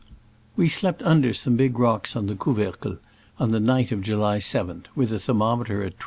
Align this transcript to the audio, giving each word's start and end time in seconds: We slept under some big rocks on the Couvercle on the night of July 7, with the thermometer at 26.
We 0.55 0.67
slept 0.67 1.03
under 1.03 1.31
some 1.31 1.55
big 1.55 1.77
rocks 1.77 2.15
on 2.15 2.25
the 2.25 2.33
Couvercle 2.33 2.97
on 3.37 3.51
the 3.51 3.59
night 3.59 3.91
of 3.91 4.01
July 4.01 4.39
7, 4.39 4.87
with 4.95 5.11
the 5.11 5.19
thermometer 5.19 5.83
at 5.83 5.93
26. 5.95 5.99